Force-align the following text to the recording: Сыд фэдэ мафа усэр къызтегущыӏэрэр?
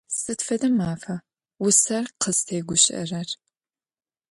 Сыд 0.17 0.39
фэдэ 0.47 0.69
мафа 0.77 1.15
усэр 1.65 2.05
къызтегущыӏэрэр? 2.21 3.29